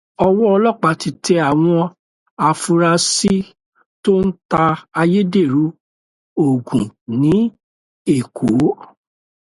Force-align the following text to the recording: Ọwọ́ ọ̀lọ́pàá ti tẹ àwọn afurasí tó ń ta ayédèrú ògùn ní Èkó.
Ọwọ́ 0.25 0.47
ọ̀lọ́pàá 0.55 0.95
ti 1.01 1.09
tẹ 1.23 1.35
àwọn 1.49 1.81
afurasí 2.47 3.35
tó 4.03 4.13
ń 4.25 4.27
ta 4.51 4.63
ayédèrú 5.01 5.63
ògùn 6.45 6.85
ní 7.21 7.35
Èkó. 8.15 8.49